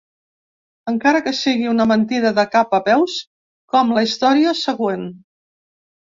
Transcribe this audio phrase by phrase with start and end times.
[0.91, 3.17] Encara que sigui una mentida de cap a peus,
[3.75, 5.05] com la història següent.